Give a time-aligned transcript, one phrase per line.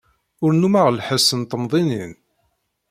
[0.43, 2.11] Ur nnummeɣ lḥess n temdinin.